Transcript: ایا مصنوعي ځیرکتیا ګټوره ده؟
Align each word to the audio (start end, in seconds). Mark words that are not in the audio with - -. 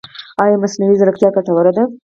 ایا 0.43 0.61
مصنوعي 0.63 0.95
ځیرکتیا 0.99 1.29
ګټوره 1.35 1.71
ده؟ 1.77 1.83